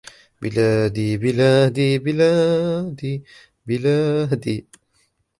[0.41, 3.23] بِلَادِي بِلَادِي بِلَادِي
[3.65, 4.67] بِلَادِي